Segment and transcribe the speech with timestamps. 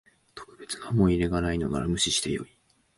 [0.33, 2.47] 特別な思い入れがないのなら無視してよい